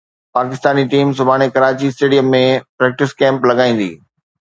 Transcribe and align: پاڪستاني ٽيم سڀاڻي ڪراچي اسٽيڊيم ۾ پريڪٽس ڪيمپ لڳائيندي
پاڪستاني 0.35 0.83
ٽيم 0.93 1.07
سڀاڻي 1.17 1.47
ڪراچي 1.55 1.85
اسٽيڊيم 1.91 2.27
۾ 2.35 2.43
پريڪٽس 2.77 3.09
ڪيمپ 3.19 3.39
لڳائيندي 3.49 3.91